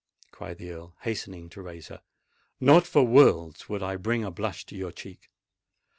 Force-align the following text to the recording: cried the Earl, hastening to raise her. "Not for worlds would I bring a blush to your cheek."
cried 0.31 0.57
the 0.57 0.71
Earl, 0.71 0.95
hastening 1.01 1.47
to 1.49 1.61
raise 1.61 1.89
her. 1.89 2.01
"Not 2.59 2.87
for 2.87 3.03
worlds 3.05 3.69
would 3.69 3.83
I 3.83 3.97
bring 3.97 4.23
a 4.23 4.31
blush 4.31 4.65
to 4.65 4.75
your 4.75 4.91
cheek." 4.91 5.29